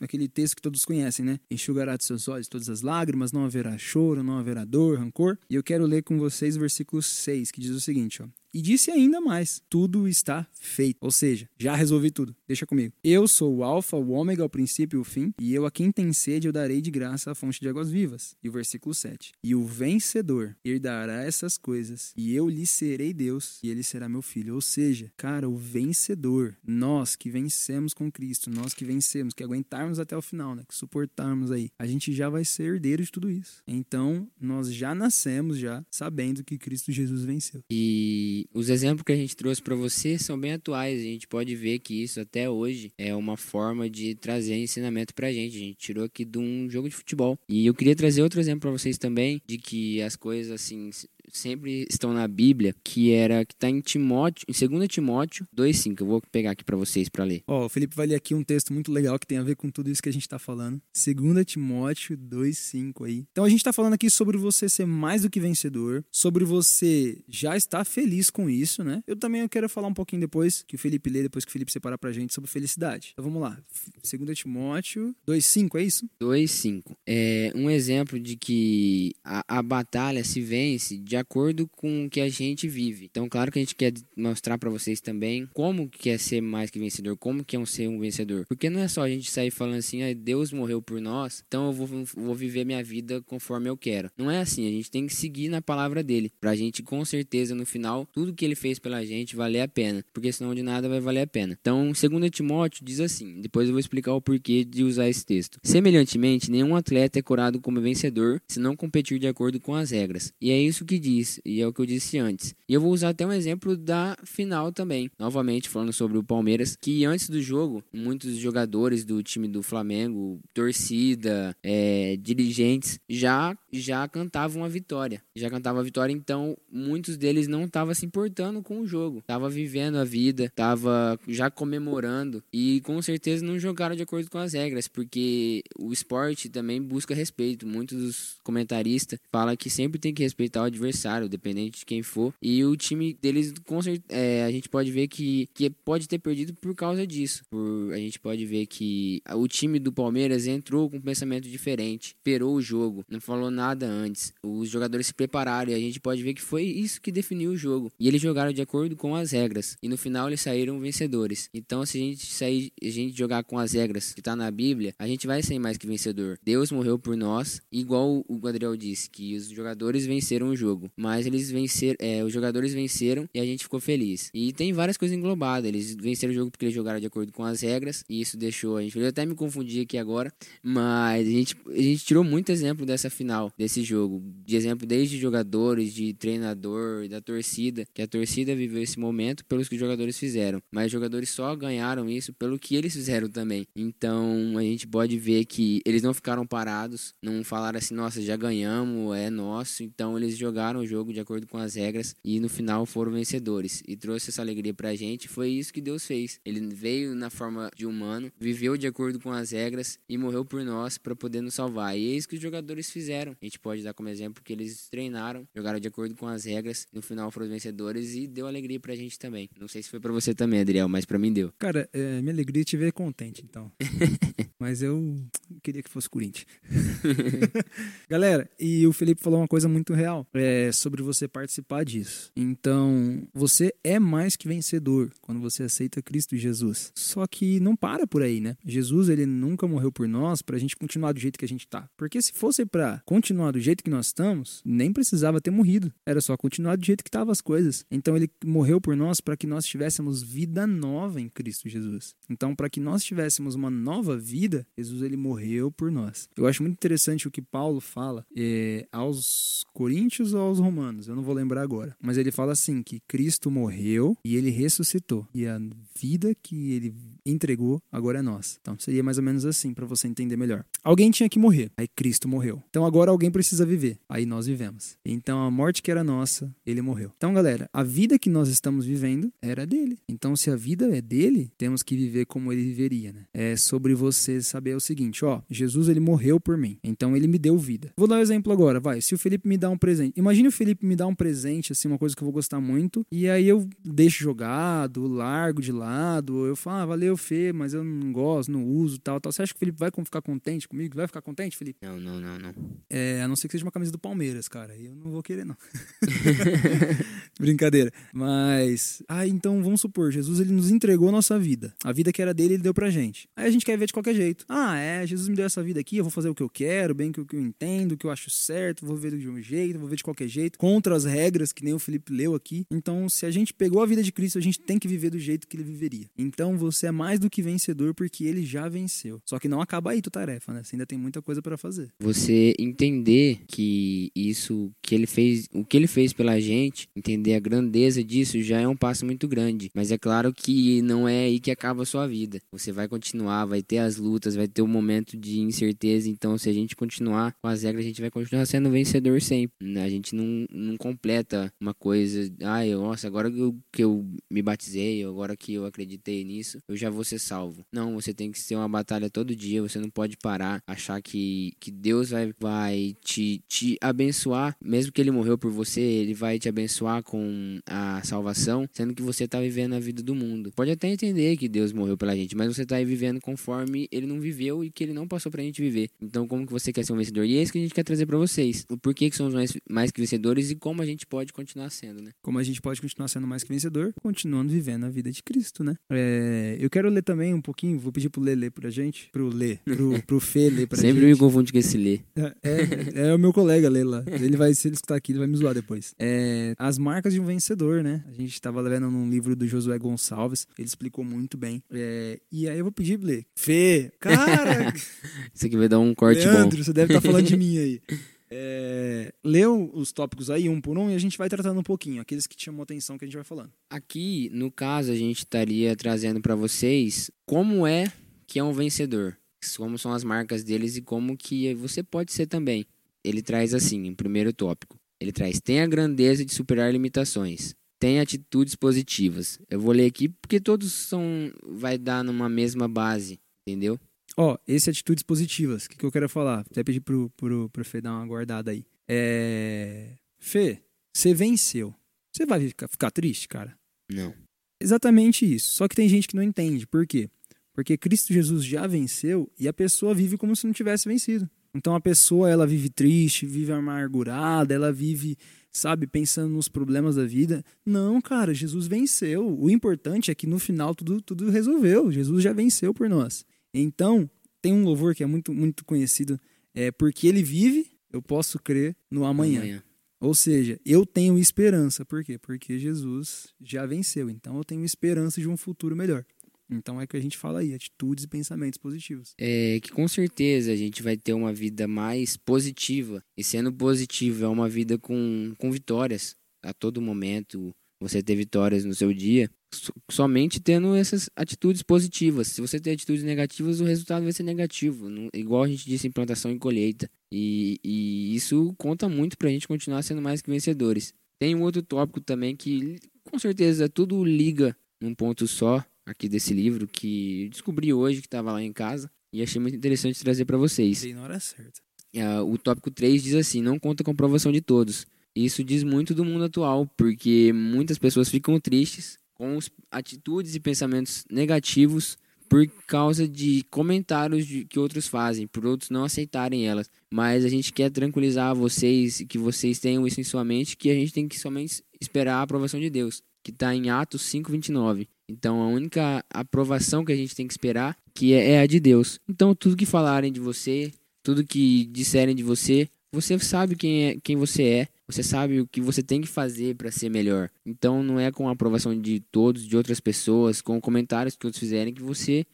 [0.00, 1.38] aquele texto que todos conhecem, né?
[1.50, 5.38] Enxugará de seus olhos todas as lágrimas, não haverá choro, não haverá dor, rancor.
[5.48, 8.26] E eu quero ler com vocês o versículo 6, que diz o seguinte, ó.
[8.56, 10.96] E disse ainda mais: tudo está feito.
[11.02, 12.34] Ou seja, já resolvi tudo.
[12.48, 12.94] Deixa comigo.
[13.04, 15.92] Eu sou o Alfa, o Ômega, o princípio e o fim, e eu a quem
[15.92, 18.34] tem sede eu darei de graça a fonte de águas vivas.
[18.42, 19.32] E o versículo 7.
[19.44, 24.22] E o vencedor herdará essas coisas, e eu lhe serei Deus, e ele será meu
[24.22, 24.54] filho.
[24.54, 29.98] Ou seja, cara, o vencedor, nós que vencemos com Cristo, nós que vencemos, que aguentarmos
[29.98, 33.30] até o final, né, que suportarmos aí, a gente já vai ser herdeiro de tudo
[33.30, 33.62] isso.
[33.66, 37.62] Então, nós já nascemos já sabendo que Cristo Jesus venceu.
[37.70, 41.00] E os exemplos que a gente trouxe para você são bem atuais.
[41.00, 45.32] A gente pode ver que isso até hoje é uma forma de trazer ensinamento pra
[45.32, 45.56] gente.
[45.56, 47.38] A gente tirou aqui de um jogo de futebol.
[47.48, 50.90] E eu queria trazer outro exemplo para vocês também de que as coisas assim
[51.32, 56.00] sempre estão na Bíblia, que era que está em Timóteo, em 2 Timóteo 2:5.
[56.00, 57.42] Eu vou pegar aqui para vocês para ler.
[57.46, 59.56] Ó, oh, o Felipe vai ler aqui um texto muito legal que tem a ver
[59.56, 60.80] com tudo isso que a gente está falando.
[60.94, 63.26] 2 Timóteo 2:5 aí.
[63.30, 67.18] Então a gente está falando aqui sobre você ser mais do que vencedor, sobre você
[67.28, 69.02] já estar feliz com isso, né?
[69.06, 71.72] Eu também quero falar um pouquinho depois que o Felipe lê, depois que o Felipe
[71.72, 73.10] separar pra gente sobre felicidade.
[73.12, 73.58] Então vamos lá.
[74.02, 76.08] 2 Timóteo 2:5, é isso?
[76.20, 76.96] 2:5.
[77.06, 82.10] É um exemplo de que a, a batalha se vence de de acordo com o
[82.10, 83.06] que a gente vive.
[83.10, 86.70] Então, claro que a gente quer mostrar para vocês também como que é ser mais
[86.70, 88.44] que vencedor, como que é um ser um vencedor.
[88.46, 91.66] Porque não é só a gente sair falando assim, ah, Deus morreu por nós, então
[91.66, 94.10] eu vou, vou viver minha vida conforme eu quero.
[94.16, 97.54] Não é assim, a gente tem que seguir na palavra dele, pra gente com certeza
[97.54, 100.88] no final, tudo que ele fez pela gente valer a pena, porque senão de nada
[100.88, 101.56] vai valer a pena.
[101.58, 105.58] Então, 2 Timóteo diz assim, depois eu vou explicar o porquê de usar esse texto.
[105.62, 110.32] Semelhantemente, nenhum atleta é curado como vencedor se não competir de acordo com as regras.
[110.40, 112.54] E é isso que diz, e é o que eu disse antes.
[112.68, 115.10] E eu vou usar até um exemplo da final também.
[115.18, 120.40] Novamente, falando sobre o Palmeiras, que antes do jogo, muitos jogadores do time do Flamengo,
[120.52, 125.22] torcida, é, dirigentes, já, já cantavam a vitória.
[125.34, 129.22] Já cantavam a vitória, então muitos deles não estavam se importando com o jogo.
[129.26, 134.38] Tava vivendo a vida, tava já comemorando e com certeza não jogaram de acordo com
[134.38, 137.66] as regras, porque o esporte também busca respeito.
[137.66, 140.95] Muitos dos comentaristas falam que sempre tem que respeitar o adversário,
[141.28, 142.32] dependente de quem for.
[142.40, 146.18] E o time deles, com certeza, é, a gente pode ver que, que pode ter
[146.18, 147.42] perdido por causa disso.
[147.50, 152.08] Por, a gente pode ver que o time do Palmeiras entrou com um pensamento diferente,
[152.08, 154.32] esperou o jogo, não falou nada antes.
[154.42, 157.56] Os jogadores se prepararam e a gente pode ver que foi isso que definiu o
[157.56, 157.90] jogo.
[157.98, 159.76] E eles jogaram de acordo com as regras.
[159.82, 161.48] E no final eles saíram vencedores.
[161.52, 164.94] Então, se a gente sair, a gente jogar com as regras que está na Bíblia,
[164.98, 166.38] a gente vai sair mais que vencedor.
[166.42, 170.85] Deus morreu por nós, igual o Gabriel disse, que os jogadores venceram o jogo.
[170.96, 174.30] Mas eles venceram, é, os jogadores venceram e a gente ficou feliz.
[174.34, 175.68] E tem várias coisas englobadas.
[175.68, 178.04] Eles venceram o jogo porque eles jogaram de acordo com as regras.
[178.08, 178.98] E isso deixou a gente.
[178.98, 180.32] Eu até me confundi aqui agora.
[180.62, 184.22] Mas a gente, a gente tirou muito exemplo dessa final, desse jogo.
[184.44, 187.84] De exemplo desde jogadores, de treinador, da torcida.
[187.94, 190.60] Que a torcida viveu esse momento pelos que os jogadores fizeram.
[190.70, 193.66] Mas os jogadores só ganharam isso pelo que eles fizeram também.
[193.74, 197.14] Então a gente pode ver que eles não ficaram parados.
[197.22, 199.82] Não falaram assim, nossa, já ganhamos, é nosso.
[199.82, 202.14] Então eles jogaram o jogo de acordo com as regras.
[202.24, 203.82] E no final foram vencedores.
[203.86, 205.28] E trouxe essa alegria pra gente.
[205.28, 206.40] Foi isso que Deus fez.
[206.44, 210.62] Ele veio na forma de humano, viveu de acordo com as regras e morreu por
[210.64, 211.96] nós para poder nos salvar.
[211.96, 213.36] E é isso que os jogadores fizeram.
[213.40, 216.86] A gente pode dar como exemplo que eles treinaram, jogaram de acordo com as regras,
[216.92, 219.48] no final foram vencedores e deu alegria pra gente também.
[219.58, 221.52] Não sei se foi para você também, Adriel, mas para mim deu.
[221.58, 223.70] Cara, é, minha alegria é te ver contente, então.
[224.58, 225.16] mas eu
[225.62, 226.46] queria que fosse Corinthians.
[228.08, 232.30] Galera, e o Felipe falou uma coisa muito real é, sobre você participar disso.
[232.36, 236.92] Então, você é mais que vencedor quando você aceita Cristo Jesus.
[236.94, 238.56] Só que não para por aí, né?
[238.64, 241.88] Jesus, ele nunca morreu por nós pra gente continuar do jeito que a gente tá.
[241.96, 245.92] Porque se fosse pra continuar do jeito que nós estamos, nem precisava ter morrido.
[246.04, 247.84] Era só continuar do jeito que estavam as coisas.
[247.90, 252.14] Então, ele morreu por nós para que nós tivéssemos vida nova em Cristo Jesus.
[252.28, 256.28] Então, para que nós tivéssemos uma nova vida, Jesus, ele morreu por nós.
[256.36, 261.16] Eu acho muito interessante o que Paulo fala é, aos Coríntios ou aos Romanos, eu
[261.16, 261.96] não vou lembrar agora.
[262.00, 265.26] Mas ele fala assim: que Cristo morreu e ele ressuscitou.
[265.34, 265.58] E a
[265.98, 266.94] vida que ele
[267.26, 268.58] entregou agora é nossa.
[268.60, 270.64] Então seria mais ou menos assim para você entender melhor.
[270.82, 272.62] Alguém tinha que morrer, aí Cristo morreu.
[272.70, 274.96] Então agora alguém precisa viver, aí nós vivemos.
[275.04, 277.12] Então a morte que era nossa, ele morreu.
[277.16, 279.98] Então galera, a vida que nós estamos vivendo era dele.
[280.08, 283.24] Então se a vida é dele, temos que viver como ele viveria, né?
[283.32, 286.78] É sobre você saber o seguinte, ó, Jesus ele morreu por mim.
[286.82, 287.92] Então ele me deu vida.
[287.96, 289.00] Vou dar um exemplo agora, vai.
[289.00, 291.88] Se o Felipe me dá um presente, imagine o Felipe me dar um presente assim,
[291.88, 296.46] uma coisa que eu vou gostar muito, e aí eu deixo jogado, largo de lado,
[296.46, 299.32] eu falo, ah, valeu Fê, mas eu não gosto, não uso, tal, tal.
[299.32, 300.96] Você acha que o Felipe vai ficar contente comigo?
[300.96, 301.78] Vai ficar contente, Felipe?
[301.82, 302.54] Não, não, não, não.
[302.88, 304.76] É, a não ser que seja uma camisa do Palmeiras, cara.
[304.76, 305.56] Eu não vou querer, não.
[307.38, 307.92] Brincadeira.
[308.12, 311.74] Mas, ah, então vamos supor, Jesus ele nos entregou a nossa vida.
[311.84, 313.28] A vida que era dele, ele deu pra gente.
[313.36, 314.44] Aí a gente quer ver de qualquer jeito.
[314.48, 316.94] Ah, é, Jesus me deu essa vida aqui, eu vou fazer o que eu quero,
[316.94, 319.78] bem o que eu entendo, o que eu acho certo, vou ver de um jeito,
[319.78, 322.64] vou ver de qualquer jeito, contra as regras que nem o Felipe leu aqui.
[322.70, 325.18] Então, se a gente pegou a vida de Cristo, a gente tem que viver do
[325.18, 326.06] jeito que ele viveria.
[326.16, 329.20] Então, você é mais do que vencedor porque ele já venceu.
[329.24, 330.62] Só que não acaba aí tua tarefa, né?
[330.62, 331.88] Você ainda tem muita coisa para fazer.
[332.00, 337.40] Você entender que isso que ele fez, o que ele fez pela gente, entender a
[337.40, 339.70] grandeza disso já é um passo muito grande.
[339.74, 342.40] Mas é claro que não é aí que acaba a sua vida.
[342.52, 346.08] Você vai continuar, vai ter as lutas, vai ter o um momento de incerteza.
[346.08, 349.78] Então, se a gente continuar com as regras, a gente vai continuar sendo vencedor sempre.
[349.78, 354.42] A gente não, não completa uma coisa, ai, nossa, agora que eu, que eu me
[354.42, 357.64] batizei, agora que eu acreditei nisso, eu já vou você salvo.
[357.72, 361.52] Não, você tem que ser uma batalha todo dia, você não pode parar, achar que,
[361.60, 366.38] que Deus vai, vai te, te abençoar, mesmo que ele morreu por você, ele vai
[366.38, 370.52] te abençoar com a salvação, sendo que você está vivendo a vida do mundo.
[370.54, 374.20] Pode até entender que Deus morreu pela gente, mas você está vivendo conforme ele não
[374.20, 375.90] viveu e que ele não passou pra gente viver.
[376.00, 377.24] Então, como que você quer ser um vencedor?
[377.24, 378.64] E é isso que a gente quer trazer para vocês.
[378.70, 382.02] O porquê que somos mais, mais que vencedores e como a gente pode continuar sendo,
[382.02, 382.12] né?
[382.22, 385.62] Como a gente pode continuar sendo mais que vencedor, continuando vivendo a vida de Cristo,
[385.62, 385.76] né?
[385.90, 389.28] É, eu quero ler também um pouquinho, vou pedir pro Lê ler pra gente, pro
[389.28, 391.12] Lê, pro, pro Fê ler pra Sempre gente.
[391.12, 392.00] me confunde com esse Lê.
[392.16, 394.04] É, é, é o meu colega Lê lá.
[394.06, 395.94] Ele vai, se ele escutar aqui, ele vai me zoar depois.
[395.98, 398.04] É, as marcas de um vencedor, né?
[398.08, 401.62] A gente tava lendo num livro do Josué Gonçalves, ele explicou muito bem.
[401.70, 404.72] É, e aí eu vou pedir, Lê, Fê, cara,
[405.34, 406.64] Isso aqui vai dar um corte Leandro, bom.
[406.64, 407.80] você deve estar falando de mim aí.
[408.30, 412.02] É, leu os tópicos aí, um por um, e a gente vai tratando um pouquinho,
[412.02, 413.52] aqueles que chamam atenção que a gente vai falando.
[413.70, 417.92] Aqui, no caso, a gente estaria trazendo para vocês como é
[418.26, 419.16] que é um vencedor,
[419.56, 422.66] como são as marcas deles e como que você pode ser também.
[423.04, 428.00] Ele traz assim, em primeiro tópico, ele traz tem a grandeza de superar limitações, tem
[428.00, 429.38] atitudes positivas.
[429.48, 431.00] Eu vou ler aqui porque todos são
[431.44, 433.78] vai dar numa mesma base, entendeu?
[434.16, 436.40] Ó, esse é atitudes positivas, o que, que eu quero falar?
[436.40, 438.64] Até pedir pro, pro, pro Fê dar uma guardada aí.
[438.88, 439.96] É...
[440.18, 440.62] Fê,
[440.94, 441.74] você venceu.
[442.14, 443.54] Você vai ficar, ficar triste, cara?
[443.92, 444.14] Não.
[444.60, 445.50] Exatamente isso.
[445.50, 446.66] Só que tem gente que não entende.
[446.66, 447.10] Por quê?
[447.52, 451.28] Porque Cristo Jesus já venceu e a pessoa vive como se não tivesse vencido.
[451.54, 455.16] Então a pessoa ela vive triste, vive amargurada, ela vive,
[455.50, 457.42] sabe, pensando nos problemas da vida.
[457.64, 459.38] Não, cara, Jesus venceu.
[459.38, 461.90] O importante é que no final tudo, tudo resolveu.
[461.90, 463.24] Jesus já venceu por nós.
[463.52, 464.08] Então,
[464.40, 466.20] tem um louvor que é muito, muito conhecido.
[466.54, 469.62] É porque ele vive, eu posso crer no amanhã.
[470.00, 471.84] Ou seja, eu tenho esperança.
[471.84, 472.18] Por quê?
[472.18, 474.10] Porque Jesus já venceu.
[474.10, 476.04] Então eu tenho esperança de um futuro melhor.
[476.48, 479.14] Então é que a gente fala aí, atitudes e pensamentos positivos.
[479.18, 483.02] É que com certeza a gente vai ter uma vida mais positiva.
[483.16, 487.52] E sendo positivo é uma vida com, com vitórias a todo momento.
[487.80, 492.28] Você ter vitórias no seu dia, so- somente tendo essas atitudes positivas.
[492.28, 494.88] Se você ter atitudes negativas, o resultado vai ser negativo.
[495.14, 496.88] Igual a gente disse em plantação e colheita.
[497.12, 500.94] E, e isso conta muito pra gente continuar sendo mais que vencedores.
[501.18, 506.34] Tem um outro tópico também que com certeza tudo liga num ponto só aqui desse
[506.34, 510.24] livro que eu descobri hoje que estava lá em casa e achei muito interessante trazer
[510.24, 510.82] para vocês.
[510.94, 511.60] Na hora certa.
[511.96, 514.86] Ah, o tópico 3 diz assim: não conta com a aprovação de todos.
[515.16, 519.38] Isso diz muito do mundo atual, porque muitas pessoas ficam tristes com
[519.70, 521.96] atitudes e pensamentos negativos
[522.28, 526.68] por causa de comentários de- que outros fazem, por outros não aceitarem elas.
[526.92, 530.74] Mas a gente quer tranquilizar vocês, que vocês tenham isso em sua mente, que a
[530.74, 534.88] gente tem que somente esperar a aprovação de Deus, que está em Atos 5:29.
[535.08, 538.58] Então a única aprovação que a gente tem que esperar que é, é a de
[538.60, 538.98] Deus.
[539.08, 543.96] Então tudo que falarem de você, tudo que disserem de você, você sabe quem é,
[544.02, 544.68] quem você é.
[544.88, 547.28] Você sabe o que você tem que fazer para ser melhor.
[547.44, 551.40] Então não é com a aprovação de todos, de outras pessoas, com comentários que outros
[551.40, 552.24] fizerem que você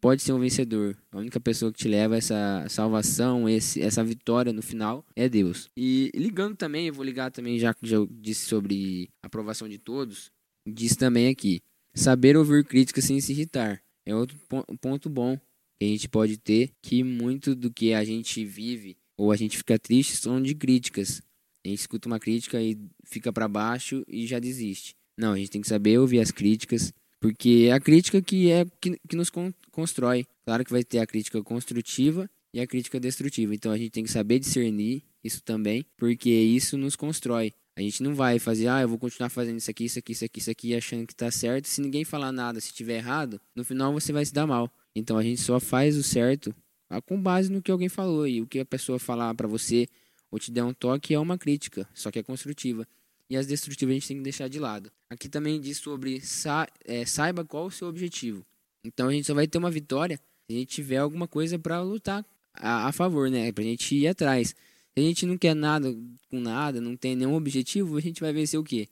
[0.00, 0.94] pode ser um vencedor.
[1.10, 5.30] A única pessoa que te leva a essa salvação, esse, essa vitória no final é
[5.30, 5.70] Deus.
[5.74, 10.30] E ligando também, eu vou ligar também, já que já disse sobre aprovação de todos,
[10.68, 11.62] diz também aqui:
[11.94, 13.80] saber ouvir críticas sem se irritar.
[14.04, 15.38] É outro pon- ponto bom
[15.80, 19.56] que a gente pode ter, que muito do que a gente vive ou a gente
[19.56, 21.22] fica triste são de críticas.
[21.64, 24.94] A gente escuta uma crítica e fica para baixo e já desiste.
[25.18, 28.66] Não, a gente tem que saber ouvir as críticas, porque é a crítica que é
[28.80, 30.26] que, que nos con- constrói.
[30.44, 33.54] Claro que vai ter a crítica construtiva e a crítica destrutiva.
[33.54, 37.52] Então a gente tem que saber discernir isso também, porque isso nos constrói.
[37.76, 40.24] A gente não vai fazer, ah, eu vou continuar fazendo isso aqui, isso aqui, isso
[40.24, 41.66] aqui, isso aqui, achando que tá certo.
[41.66, 44.70] Se ninguém falar nada, se tiver errado, no final você vai se dar mal.
[44.94, 46.54] Então a gente só faz o certo
[46.90, 49.88] ah, com base no que alguém falou e o que a pessoa falar pra você
[50.34, 52.84] ou te der um toque é uma crítica, só que é construtiva.
[53.30, 54.90] E as destrutivas a gente tem que deixar de lado.
[55.08, 58.44] Aqui também diz sobre sa é, saiba qual o seu objetivo.
[58.84, 61.80] Então a gente só vai ter uma vitória se a gente tiver alguma coisa pra
[61.80, 63.52] lutar a, a favor, né?
[63.52, 64.48] Pra gente ir atrás.
[64.48, 64.56] Se
[64.96, 65.96] a gente não quer nada
[66.28, 68.88] com nada, não tem nenhum objetivo, a gente vai vencer o quê?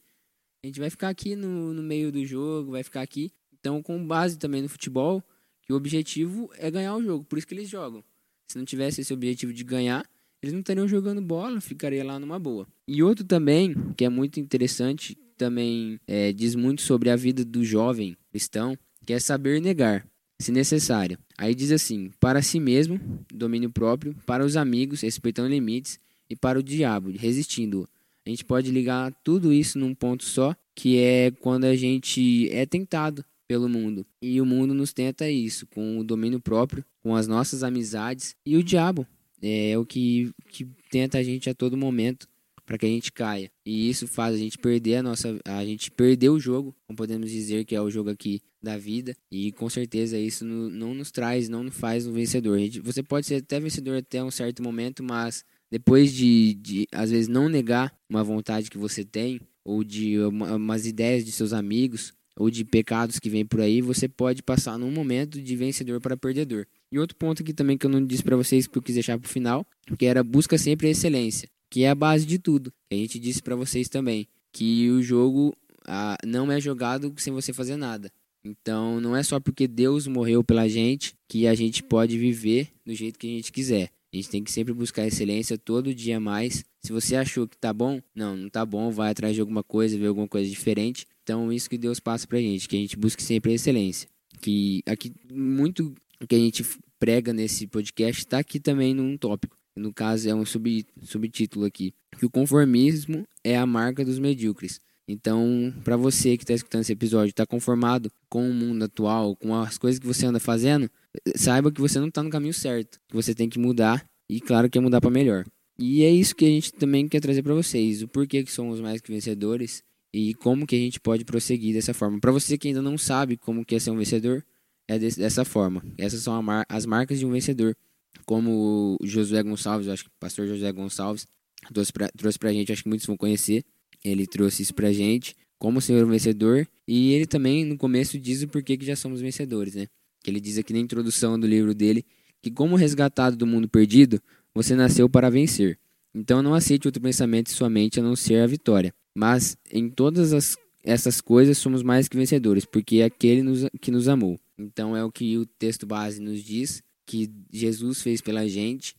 [0.62, 3.32] A gente vai ficar aqui no, no meio do jogo, vai ficar aqui.
[3.52, 5.20] Então, com base também no futebol,
[5.62, 8.04] que o objetivo é ganhar o jogo, por isso que eles jogam.
[8.46, 10.08] Se não tivesse esse objetivo de ganhar,
[10.42, 12.66] eles não estariam jogando bola, ficaria lá numa boa.
[12.86, 17.64] E outro também, que é muito interessante, também é, diz muito sobre a vida do
[17.64, 18.76] jovem cristão,
[19.06, 20.06] que é saber negar,
[20.40, 21.18] se necessário.
[21.38, 23.00] Aí diz assim: para si mesmo,
[23.32, 25.98] domínio próprio, para os amigos, respeitando limites,
[26.32, 27.86] e para o diabo, resistindo.
[28.24, 32.64] A gente pode ligar tudo isso num ponto só, que é quando a gente é
[32.64, 34.06] tentado pelo mundo.
[34.22, 38.56] E o mundo nos tenta isso, com o domínio próprio, com as nossas amizades e
[38.56, 39.06] o diabo.
[39.42, 42.28] É o que, que tenta a gente a todo momento
[42.64, 43.50] para que a gente caia.
[43.66, 47.30] E isso faz a gente perder a nossa, a gente perder o jogo, como podemos
[47.30, 49.16] dizer que é o jogo aqui da vida.
[49.30, 52.58] E com certeza isso no, não nos traz, não nos faz um vencedor.
[52.58, 57.10] Gente, você pode ser até vencedor até um certo momento, mas depois de, de às
[57.10, 61.52] vezes não negar uma vontade que você tem ou de uma, umas ideias de seus
[61.52, 66.00] amigos ou de pecados que vem por aí, você pode passar num momento de vencedor
[66.00, 66.66] para perdedor.
[66.92, 69.18] E outro ponto aqui também que eu não disse para vocês que eu quis deixar
[69.18, 69.66] para o final,
[69.98, 72.70] que era busca sempre a excelência, que é a base de tudo.
[72.90, 77.50] A gente disse para vocês também que o jogo ah, não é jogado sem você
[77.50, 78.12] fazer nada.
[78.44, 82.94] Então não é só porque Deus morreu pela gente que a gente pode viver do
[82.94, 83.90] jeito que a gente quiser.
[84.12, 86.62] A gente tem que sempre buscar excelência todo dia mais.
[86.84, 89.96] Se você achou que tá bom, não, não tá bom, vai atrás de alguma coisa,
[89.96, 91.06] ver alguma coisa diferente.
[91.22, 94.06] Então, isso que Deus passa pra gente, que a gente busque sempre a excelência.
[94.42, 95.94] Que aqui, muito
[96.26, 96.64] que a gente
[96.98, 99.56] prega nesse podcast está aqui também num tópico.
[99.76, 101.94] No caso, é um sub, subtítulo aqui.
[102.18, 104.80] Que o conformismo é a marca dos medíocres.
[105.08, 109.54] Então, para você que está escutando esse episódio, está conformado com o mundo atual, com
[109.54, 110.88] as coisas que você anda fazendo,
[111.34, 114.70] saiba que você não está no caminho certo, que você tem que mudar e claro
[114.70, 115.44] que é mudar para melhor.
[115.78, 118.80] E é isso que a gente também quer trazer para vocês, o porquê que somos
[118.80, 119.82] mais que vencedores
[120.12, 122.20] e como que a gente pode prosseguir dessa forma.
[122.20, 124.44] Para você que ainda não sabe como que é ser um vencedor,
[124.92, 125.82] é dessa forma.
[125.98, 127.76] Essas são as marcas de um vencedor.
[128.24, 131.26] Como o Josué Gonçalves, acho que o pastor Josué Gonçalves
[131.72, 133.64] trouxe pra, trouxe pra gente, acho que muitos vão conhecer.
[134.04, 136.66] Ele trouxe isso pra gente, como ser um vencedor.
[136.86, 139.86] E ele também, no começo, diz o porquê que já somos vencedores, né?
[140.22, 142.04] que ele diz aqui na introdução do livro dele,
[142.40, 144.20] que como resgatado do mundo perdido,
[144.54, 145.78] você nasceu para vencer.
[146.14, 148.94] Então não aceite outro pensamento em sua mente a não ser a vitória.
[149.14, 153.90] Mas em todas as, essas coisas somos mais que vencedores, porque é aquele nos, que
[153.90, 154.38] nos amou.
[154.58, 158.94] Então é o que o texto base nos diz, que Jesus fez pela gente,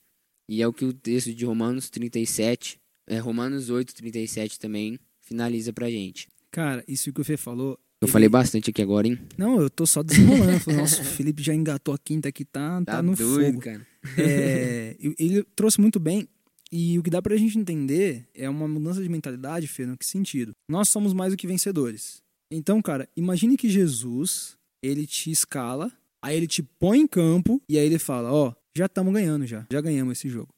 [0.50, 5.72] e é o que o texto de Romanos 37, é, Romanos 8, 37 também finaliza
[5.72, 6.28] pra gente.
[6.52, 9.18] Cara, isso que o Fê falou eu falei bastante aqui agora, hein?
[9.38, 10.62] Não, eu tô só desenrolando.
[10.76, 13.62] Nossa, o Felipe já engatou a quinta aqui, tá, tá, tá no doido, fogo.
[13.62, 13.88] Cara.
[14.18, 16.28] É, ele trouxe muito bem.
[16.70, 20.06] E o que dá pra gente entender é uma mudança de mentalidade, Fê, no que
[20.06, 20.54] sentido?
[20.68, 22.22] Nós somos mais do que vencedores.
[22.52, 25.92] Então, cara, imagine que Jesus, ele te escala,
[26.22, 29.48] aí ele te põe em campo e aí ele fala, ó, oh, já estamos ganhando
[29.48, 30.54] já, já ganhamos esse jogo.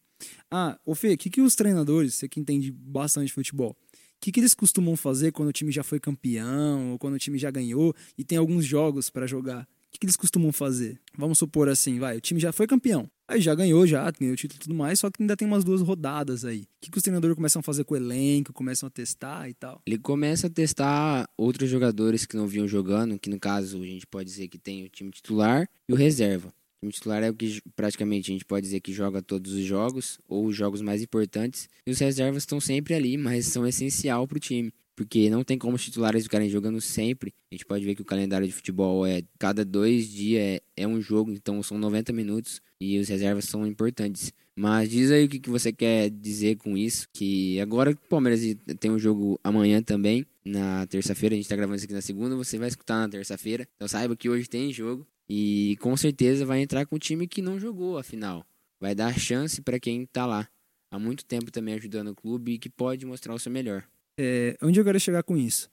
[0.49, 3.77] Ah, ô Fê, o que, que os treinadores, você que entende bastante futebol,
[4.25, 7.37] que, que eles costumam fazer quando o time já foi campeão ou quando o time
[7.37, 9.67] já ganhou e tem alguns jogos para jogar?
[9.95, 10.99] O que, eles costumam fazer?
[11.17, 13.09] Vamos supor assim, vai, o time já foi campeão.
[13.29, 15.63] Aí já ganhou, já ganhou o título e tudo mais, só que ainda tem umas
[15.63, 16.63] duas rodadas aí.
[16.63, 19.53] O que, que os treinadores começam a fazer com o elenco, começam a testar e
[19.53, 19.81] tal?
[19.87, 24.05] Ele começa a testar outros jogadores que não vinham jogando, que no caso a gente
[24.05, 26.49] pode dizer que tem o time titular e o reserva.
[26.49, 29.63] O time titular é o que praticamente a gente pode dizer que joga todos os
[29.63, 31.69] jogos, ou os jogos mais importantes.
[31.87, 34.73] E os reservas estão sempre ali, mas são essencial para o time.
[34.95, 37.33] Porque não tem como os titulares ficarem jogando sempre.
[37.51, 40.87] A gente pode ver que o calendário de futebol é cada dois dias é, é
[40.87, 44.31] um jogo, então são 90 minutos e os reservas são importantes.
[44.55, 47.07] Mas diz aí o que, que você quer dizer com isso.
[47.11, 48.41] Que agora o Palmeiras
[48.79, 51.35] tem um jogo amanhã também, na terça-feira.
[51.35, 53.67] A gente tá gravando isso aqui na segunda, você vai escutar na terça-feira.
[53.75, 55.05] Então saiba que hoje tem jogo.
[55.27, 58.45] E com certeza vai entrar com o time que não jogou a final.
[58.79, 60.47] Vai dar chance para quem tá lá
[60.89, 63.83] há muito tempo também ajudando o clube e que pode mostrar o seu melhor.
[64.17, 65.69] É, onde eu quero chegar com isso?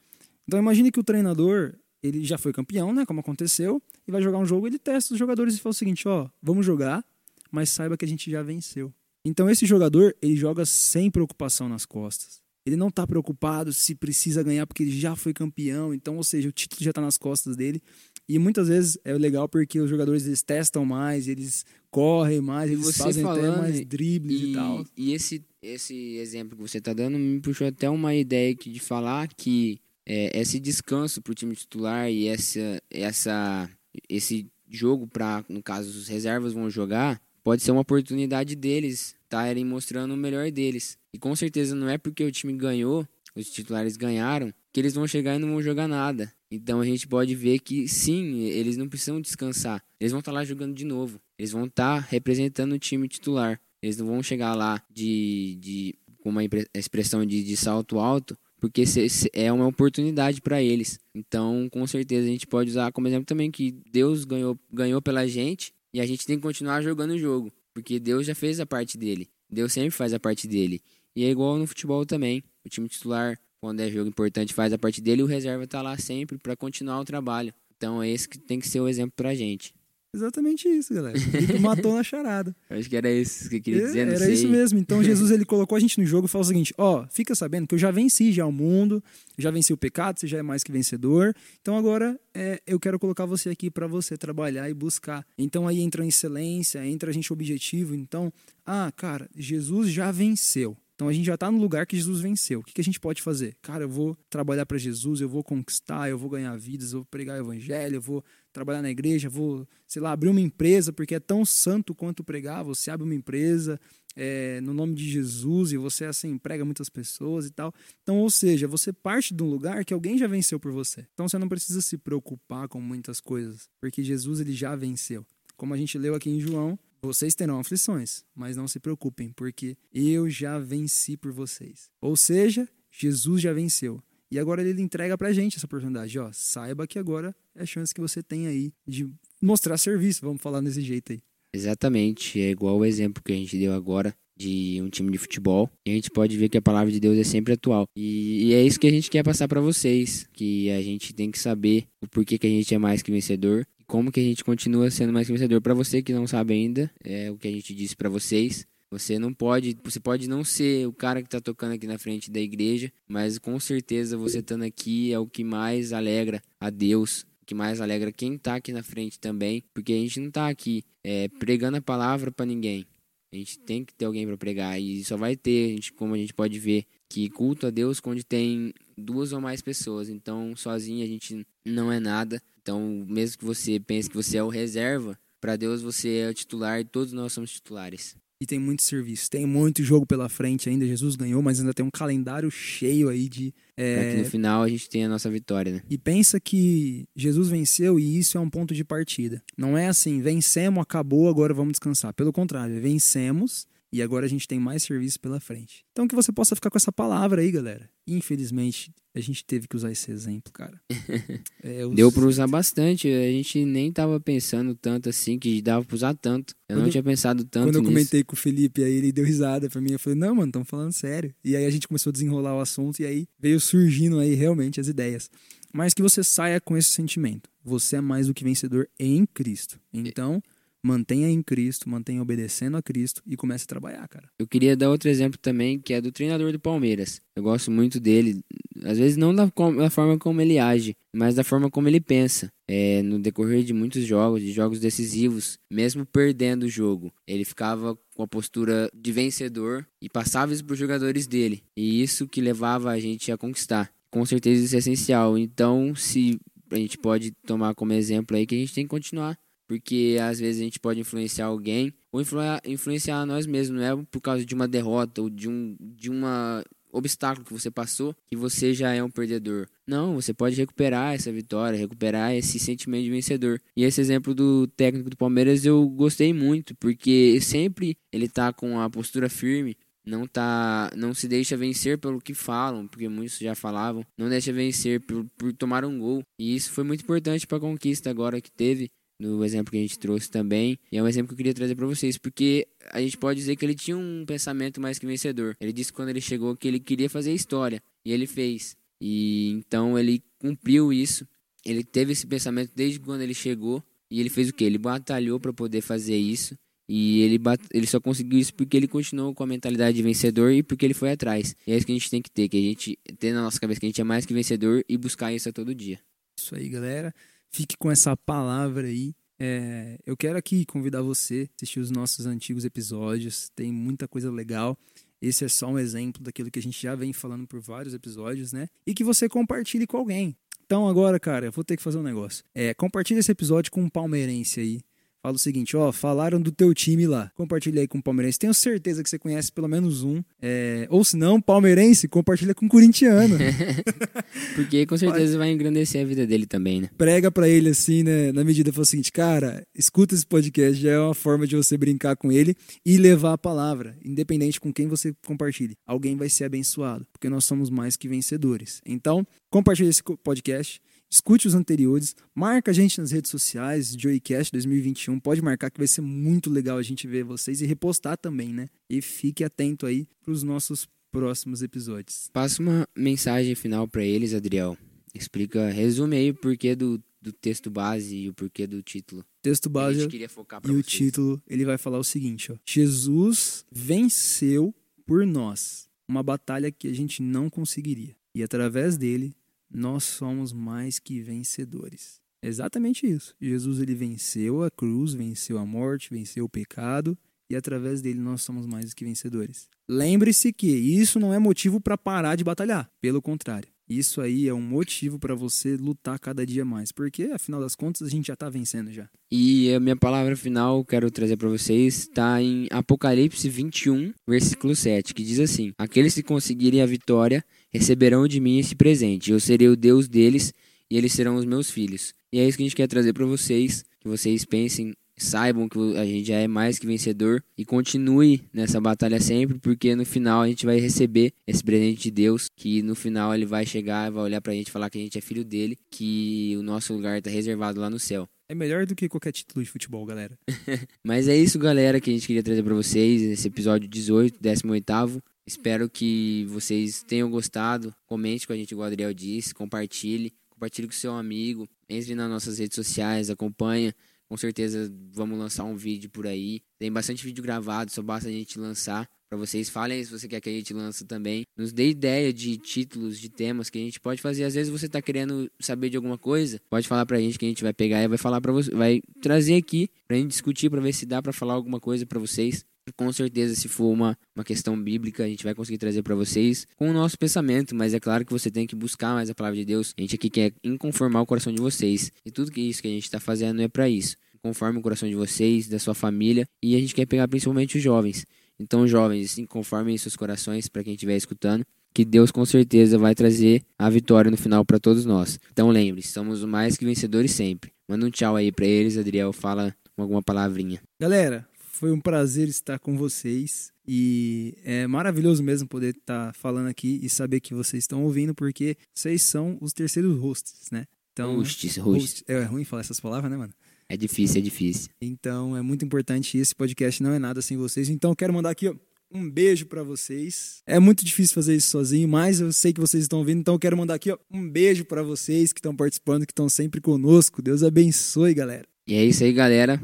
[0.46, 4.38] Então imagine que o treinador, ele já foi campeão, né, como aconteceu, e vai jogar
[4.38, 7.04] um jogo, ele testa os jogadores e fala o seguinte, ó, vamos jogar,
[7.50, 8.92] mas saiba que a gente já venceu.
[9.24, 12.42] Então esse jogador, ele joga sem preocupação nas costas.
[12.64, 16.48] Ele não está preocupado se precisa ganhar porque ele já foi campeão, então, ou seja,
[16.48, 17.82] o título já está nas costas dele.
[18.28, 22.82] E muitas vezes é legal porque os jogadores eles testam mais, eles correm mais, eles
[22.82, 24.84] você fazem falando, até mais dribles e, e, tal.
[24.96, 28.80] E esse, esse exemplo que você está dando me puxou até uma ideia aqui de
[28.80, 33.70] falar que é, esse descanso para o time titular e essa, essa,
[34.08, 39.64] esse jogo para, no caso, os reservas vão jogar, pode ser uma oportunidade deles estarem
[39.64, 40.96] mostrando o melhor deles.
[41.12, 45.06] E com certeza não é porque o time ganhou, os titulares ganharam, que eles vão
[45.06, 46.32] chegar e não vão jogar nada.
[46.54, 49.82] Então a gente pode ver que sim, eles não precisam descansar.
[49.98, 51.18] Eles vão estar lá jogando de novo.
[51.38, 53.58] Eles vão estar representando o time titular.
[53.80, 56.42] Eles não vão chegar lá de, de com uma
[56.74, 58.84] expressão de, de salto alto, porque
[59.32, 61.00] é uma oportunidade para eles.
[61.14, 65.26] Então, com certeza, a gente pode usar como exemplo também que Deus ganhou, ganhou pela
[65.26, 68.66] gente e a gente tem que continuar jogando o jogo, porque Deus já fez a
[68.66, 69.26] parte dele.
[69.50, 70.82] Deus sempre faz a parte dele.
[71.16, 72.44] E é igual no futebol também.
[72.62, 75.80] O time titular, quando é jogo importante, faz a parte dele e o reserva tá
[75.80, 77.54] lá sempre para continuar o trabalho.
[77.76, 79.72] Então é esse que tem que ser o exemplo pra gente.
[80.12, 81.16] Exatamente isso, galera.
[81.16, 82.54] Ele matou na charada.
[82.68, 84.80] Eu acho que era isso que eu queria É, dizer, Era isso mesmo.
[84.80, 87.68] Então Jesus ele colocou a gente no jogo e falou o seguinte: ó, fica sabendo
[87.68, 89.02] que eu já venci já o mundo,
[89.38, 91.32] já venci o pecado, você já é mais que vencedor.
[91.60, 95.24] Então agora é, eu quero colocar você aqui para você trabalhar e buscar.
[95.38, 97.94] Então aí entra a excelência, entra a gente objetivo.
[97.94, 98.32] Então,
[98.66, 100.76] ah, cara, Jesus já venceu.
[100.94, 102.60] Então a gente já está no lugar que Jesus venceu.
[102.60, 103.56] O que, que a gente pode fazer?
[103.62, 107.06] Cara, eu vou trabalhar para Jesus, eu vou conquistar, eu vou ganhar vidas, eu vou
[107.06, 111.14] pregar o evangelho, eu vou trabalhar na igreja, vou, sei lá, abrir uma empresa, porque
[111.14, 112.62] é tão santo quanto pregar.
[112.62, 113.80] Você abre uma empresa
[114.14, 117.74] é, no nome de Jesus e você assim emprega muitas pessoas e tal.
[118.02, 121.06] Então, ou seja, você parte de um lugar que alguém já venceu por você.
[121.14, 125.24] Então você não precisa se preocupar com muitas coisas, porque Jesus ele já venceu.
[125.56, 129.76] Como a gente leu aqui em João, vocês terão aflições, mas não se preocupem, porque
[129.92, 131.90] eu já venci por vocês.
[132.00, 134.00] Ou seja, Jesus já venceu.
[134.30, 136.16] E agora ele entrega pra gente essa oportunidade.
[136.18, 139.10] Ó, saiba que agora é a chance que você tem aí de
[139.42, 141.20] mostrar serviço, vamos falar desse jeito aí.
[141.52, 145.68] Exatamente, é igual o exemplo que a gente deu agora de um time de futebol.
[145.86, 147.84] E a gente pode ver que a palavra de Deus é sempre atual.
[147.96, 151.30] E, e é isso que a gente quer passar para vocês, que a gente tem
[151.30, 154.42] que saber o porquê que a gente é mais que vencedor como que a gente
[154.42, 155.60] continua sendo mais que vencedor.
[155.60, 158.66] Para você que não sabe ainda, é o que a gente disse para vocês.
[158.90, 162.30] Você não pode, você pode não ser o cara que está tocando aqui na frente
[162.30, 167.26] da igreja, mas com certeza você estando aqui é o que mais alegra a Deus,
[167.42, 170.48] o que mais alegra quem está aqui na frente também, porque a gente não está
[170.48, 172.86] aqui é, pregando a palavra para ninguém.
[173.30, 176.14] A gente tem que ter alguém para pregar e só vai ter, a gente, como
[176.14, 180.08] a gente pode ver, que culto a Deus quando tem duas ou mais pessoas.
[180.08, 182.40] Então, sozinho a gente não é nada.
[182.62, 186.34] Então, mesmo que você pense que você é o reserva, para Deus você é o
[186.34, 188.16] titular e todos nós somos titulares.
[188.40, 190.86] E tem muito serviço, tem muito jogo pela frente ainda.
[190.86, 193.54] Jesus ganhou, mas ainda tem um calendário cheio aí de.
[193.76, 195.82] é, Para que no final a gente tenha a nossa vitória, né?
[195.88, 199.42] E pensa que Jesus venceu e isso é um ponto de partida.
[199.56, 202.14] Não é assim, vencemos, acabou, agora vamos descansar.
[202.14, 205.84] Pelo contrário, vencemos e agora a gente tem mais serviço pela frente.
[205.92, 207.88] Então que você possa ficar com essa palavra aí, galera.
[208.06, 210.80] Infelizmente, a gente teve que usar esse exemplo, cara.
[211.62, 215.84] É, os- Deu para usar bastante, a gente nem tava pensando tanto assim que dava
[215.84, 216.54] para usar tanto.
[216.68, 217.92] Eu não Quando- tinha pensado tanto Quando eu nisso.
[217.92, 219.92] comentei com o Felipe, aí ele deu risada pra mim.
[219.92, 221.32] Eu falei, não, mano, estamos falando sério.
[221.44, 224.80] E aí a gente começou a desenrolar o assunto e aí veio surgindo aí realmente
[224.80, 225.30] as ideias.
[225.72, 227.48] Mas que você saia com esse sentimento.
[227.64, 229.78] Você é mais do que vencedor em Cristo.
[229.92, 230.42] Então,
[230.82, 234.28] mantenha em Cristo, mantenha obedecendo a Cristo e comece a trabalhar, cara.
[234.38, 237.20] Eu queria dar outro exemplo também, que é do treinador do Palmeiras.
[237.36, 238.42] Eu gosto muito dele,
[238.84, 242.50] às vezes não da, da forma como ele age, mas da forma como ele pensa.
[242.66, 247.96] É, no decorrer de muitos jogos, de jogos decisivos, mesmo perdendo o jogo, ele ficava
[248.14, 251.62] com a postura de vencedor e passava isso para os jogadores dele.
[251.76, 253.92] E isso que levava a gente a conquistar.
[254.10, 255.36] Com certeza isso é essencial.
[255.36, 256.38] Então, se
[256.70, 259.38] a gente pode tomar como exemplo aí que a gente tem que continuar
[259.72, 264.04] porque às vezes a gente pode influenciar alguém ou influ- influenciar nós mesmos, não é
[264.10, 268.36] por causa de uma derrota ou de um de uma obstáculo que você passou que
[268.36, 269.66] você já é um perdedor.
[269.86, 273.58] Não, você pode recuperar essa vitória, recuperar esse sentimento de vencedor.
[273.74, 278.78] E esse exemplo do técnico do Palmeiras eu gostei muito, porque sempre ele tá com
[278.78, 283.54] a postura firme, não tá não se deixa vencer pelo que falam, porque muitos já
[283.54, 286.22] falavam, não deixa vencer por, por tomar um gol.
[286.38, 288.90] E isso foi muito importante para a conquista agora que teve
[289.22, 290.78] no exemplo que a gente trouxe também.
[290.90, 293.56] E é um exemplo que eu queria trazer para vocês, porque a gente pode dizer
[293.56, 295.56] que ele tinha um pensamento mais que vencedor.
[295.60, 298.76] Ele disse quando ele chegou que ele queria fazer história, e ele fez.
[299.00, 301.26] E então ele cumpriu isso.
[301.64, 304.64] Ele teve esse pensamento desde quando ele chegou, e ele fez o que?
[304.64, 306.56] Ele batalhou para poder fazer isso.
[306.88, 307.40] E ele,
[307.72, 310.94] ele só conseguiu isso porque ele continuou com a mentalidade de vencedor e porque ele
[310.94, 311.56] foi atrás.
[311.66, 313.58] E é isso que a gente tem que ter, que a gente ter na nossa
[313.58, 315.98] cabeça que a gente é mais que vencedor e buscar isso a todo dia.
[316.38, 317.14] Isso aí, galera.
[317.52, 319.14] Fique com essa palavra aí.
[319.38, 323.50] É, eu quero aqui convidar você a assistir os nossos antigos episódios.
[323.54, 324.78] Tem muita coisa legal.
[325.20, 328.52] Esse é só um exemplo daquilo que a gente já vem falando por vários episódios,
[328.52, 328.68] né?
[328.86, 330.36] E que você compartilhe com alguém.
[330.64, 332.42] Então agora, cara, eu vou ter que fazer um negócio.
[332.54, 334.80] É, compartilha esse episódio com um palmeirense aí.
[335.22, 337.30] Fala o seguinte, ó, falaram do teu time lá.
[337.36, 338.40] Compartilha aí com o palmeirense.
[338.40, 340.20] Tenho certeza que você conhece pelo menos um.
[340.40, 343.36] É, ou se não, palmeirense, compartilha com um corintiano.
[344.56, 346.90] Porque com certeza vai engrandecer a vida dele também, né?
[346.98, 350.92] prega pra ele assim, né, na medida foi o seguinte, cara, escuta esse podcast, já
[350.92, 354.86] é uma forma de você brincar com ele e levar a palavra, independente com quem
[354.86, 355.74] você compartilhe.
[355.86, 358.80] Alguém vai ser abençoado, porque nós somos mais que vencedores.
[358.86, 360.80] Então, compartilhe esse podcast,
[361.12, 365.86] escute os anteriores, marca a gente nas redes sociais, Joeycast 2021, pode marcar que vai
[365.86, 368.70] ser muito legal a gente ver vocês e repostar também, né?
[368.88, 372.30] E fique atento aí pros nossos próximos episódios.
[372.32, 374.76] Passa uma mensagem final pra eles, Adriel.
[375.14, 379.24] Explica, resume aí o porquê do do texto base e o porquê do título.
[379.40, 380.86] Texto A base gente queria focar e pra o vocês.
[380.86, 382.56] título, ele vai falar o seguinte, ó.
[382.66, 384.74] Jesus venceu
[385.06, 388.16] por nós uma batalha que a gente não conseguiria.
[388.34, 389.36] E através dele,
[389.72, 392.20] nós somos mais que vencedores.
[392.42, 393.34] É Exatamente isso.
[393.40, 397.16] Jesus ele venceu a cruz, venceu a morte, venceu o pecado
[397.48, 399.68] e através dele nós somos mais que vencedores.
[399.88, 403.71] Lembre-se que isso não é motivo para parar de batalhar, pelo contrário.
[403.98, 408.06] Isso aí é um motivo para você lutar cada dia mais, porque afinal das contas
[408.06, 409.08] a gente já tá vencendo já.
[409.30, 415.14] E a minha palavra final quero trazer para vocês está em Apocalipse 21, versículo 7,
[415.14, 419.32] que diz assim: Aqueles que conseguirem a vitória receberão de mim esse presente.
[419.32, 420.52] Eu serei o Deus deles
[420.90, 422.12] e eles serão os meus filhos.
[422.32, 425.78] E é isso que a gente quer trazer para vocês, que vocês pensem, saibam que
[425.96, 430.42] a gente já é mais que vencedor e continue nessa batalha sempre, porque no final
[430.42, 434.24] a gente vai receber esse presente de Deus, que no final ele vai chegar, vai
[434.24, 437.18] olhar pra gente e falar que a gente é filho dele, que o nosso lugar
[437.18, 438.28] está reservado lá no céu.
[438.48, 440.38] É melhor do que qualquer título de futebol, galera.
[441.02, 445.22] Mas é isso, galera, que a gente queria trazer pra vocês esse episódio 18, 18
[445.46, 447.94] Espero que vocês tenham gostado.
[448.06, 449.54] Comente com a gente, igual o Adriel disse.
[449.54, 450.32] Compartilhe.
[450.50, 451.68] Compartilhe com seu amigo.
[451.88, 453.94] Entre nas nossas redes sociais, acompanha.
[454.32, 456.62] Com certeza vamos lançar um vídeo por aí.
[456.78, 459.06] Tem bastante vídeo gravado, só basta a gente lançar.
[459.28, 461.44] Pra vocês falem se você quer que a gente lance também.
[461.54, 464.44] Nos dê ideia de títulos, de temas que a gente pode fazer.
[464.44, 467.48] Às vezes você tá querendo saber de alguma coisa, pode falar pra gente que a
[467.48, 470.80] gente vai pegar e vai falar para você, vai trazer aqui pra gente discutir pra
[470.80, 472.64] ver se dá pra falar alguma coisa pra vocês.
[472.96, 476.66] Com certeza, se for uma, uma questão bíblica, a gente vai conseguir trazer pra vocês
[476.76, 479.56] com o nosso pensamento, mas é claro que você tem que buscar mais a palavra
[479.58, 479.94] de Deus.
[479.96, 482.10] A gente aqui quer inconformar o coração de vocês.
[482.26, 484.16] E tudo que isso que a gente tá fazendo é pra isso.
[484.44, 487.82] Conforme o coração de vocês, da sua família, e a gente quer pegar principalmente os
[487.82, 488.26] jovens.
[488.58, 491.64] Então, jovens, assim, conformem seus corações para quem estiver escutando,
[491.94, 495.38] que Deus com certeza vai trazer a vitória no final para todos nós.
[495.52, 497.70] Então, lembre, somos mais que vencedores sempre.
[497.88, 500.80] Manda um tchau aí para eles, Adriel, fala alguma palavrinha.
[501.00, 506.98] Galera, foi um prazer estar com vocês e é maravilhoso mesmo poder estar falando aqui
[507.02, 510.86] e saber que vocês estão ouvindo, porque vocês são os terceiros hosts, né?
[511.12, 511.84] Então, Hosts, hosts.
[512.20, 513.52] host- é ruim falar essas palavras, né, mano?
[513.92, 514.88] É difícil, é difícil.
[515.02, 516.38] Então é muito importante.
[516.38, 517.90] Esse podcast não é nada sem vocês.
[517.90, 518.74] Então eu quero mandar aqui ó,
[519.12, 520.62] um beijo pra vocês.
[520.66, 523.40] É muito difícil fazer isso sozinho, mas eu sei que vocês estão ouvindo.
[523.40, 526.48] Então eu quero mandar aqui ó, um beijo pra vocês que estão participando, que estão
[526.48, 527.42] sempre conosco.
[527.42, 528.64] Deus abençoe, galera.
[528.88, 529.78] E é isso aí, galera.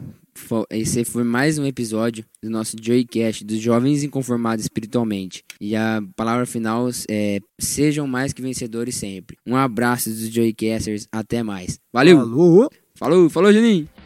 [0.70, 5.44] Esse foi mais um episódio do nosso Joycast, dos Jovens Inconformados Espiritualmente.
[5.61, 9.36] E a palavra final é: sejam mais que vencedores sempre.
[9.46, 11.78] Um abraço dos Joycasters, até mais.
[11.92, 12.16] Valeu!
[12.16, 12.70] Falou!
[12.94, 13.97] Falou, falou, Juninho!